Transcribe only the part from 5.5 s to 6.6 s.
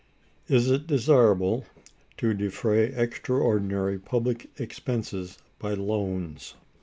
by loans?